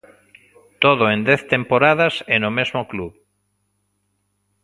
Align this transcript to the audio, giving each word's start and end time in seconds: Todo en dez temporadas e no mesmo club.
Todo 0.83 1.03
en 1.15 1.19
dez 1.29 1.41
temporadas 1.53 2.15
e 2.33 2.35
no 2.43 2.51
mesmo 2.57 2.81
club. 2.91 3.11